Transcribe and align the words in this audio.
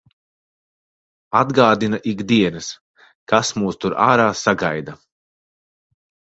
Atgādina 1.41 1.99
ik 2.13 2.25
dienas, 2.33 2.71
kas 3.35 3.55
mūs 3.61 3.81
tur 3.85 3.99
ārā 4.09 4.29
sagaida. 4.43 5.01